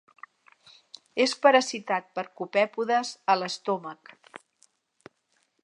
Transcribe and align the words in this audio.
És 1.25 1.35
parasitat 1.43 2.09
per 2.17 2.23
copèpodes 2.41 3.13
a 3.35 3.37
l'estómac. 3.43 4.15